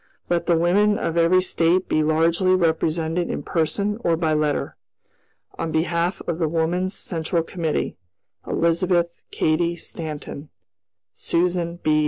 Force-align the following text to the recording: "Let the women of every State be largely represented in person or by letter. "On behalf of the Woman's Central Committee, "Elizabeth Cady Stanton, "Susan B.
"Let 0.31 0.47
the 0.47 0.57
women 0.57 0.97
of 0.97 1.15
every 1.15 1.43
State 1.43 1.87
be 1.87 2.01
largely 2.01 2.55
represented 2.55 3.29
in 3.29 3.43
person 3.43 3.99
or 4.03 4.17
by 4.17 4.33
letter. 4.33 4.75
"On 5.59 5.71
behalf 5.71 6.23
of 6.25 6.39
the 6.39 6.49
Woman's 6.49 6.95
Central 6.95 7.43
Committee, 7.43 7.97
"Elizabeth 8.47 9.21
Cady 9.29 9.75
Stanton, 9.75 10.49
"Susan 11.13 11.75
B. 11.83 11.91